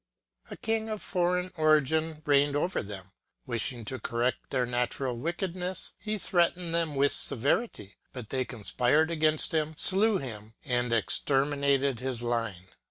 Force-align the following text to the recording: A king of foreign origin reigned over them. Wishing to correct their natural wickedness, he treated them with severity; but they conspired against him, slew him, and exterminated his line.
A 0.49 0.57
king 0.57 0.89
of 0.89 0.99
foreign 0.99 1.51
origin 1.57 2.23
reigned 2.25 2.55
over 2.55 2.81
them. 2.81 3.11
Wishing 3.45 3.85
to 3.85 3.99
correct 3.99 4.49
their 4.49 4.65
natural 4.65 5.15
wickedness, 5.15 5.93
he 5.99 6.17
treated 6.17 6.73
them 6.73 6.95
with 6.95 7.11
severity; 7.11 7.97
but 8.11 8.29
they 8.29 8.43
conspired 8.43 9.11
against 9.11 9.51
him, 9.51 9.75
slew 9.77 10.17
him, 10.17 10.55
and 10.65 10.91
exterminated 10.91 11.99
his 11.99 12.23
line. 12.23 12.69